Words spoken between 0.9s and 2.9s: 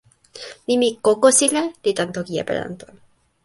"kokosila" li tan toki Epelanto.